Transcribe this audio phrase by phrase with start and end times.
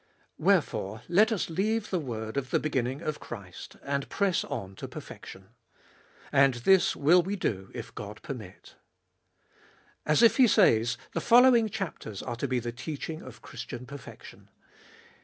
[0.39, 4.87] Wherefore, let us leave the word of the beginning of Christ, and press on to
[4.87, 5.49] perfection.
[6.31, 8.77] And this will we do if God permit.
[10.03, 14.49] As if he says, The following chapters are to be the teaching of Christian perfection.